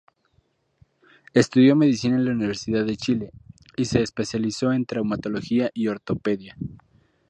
[1.35, 3.29] Estudió medicina en la Universidad de Chile,
[3.77, 6.57] y se especializó en traumatología y ortopedia.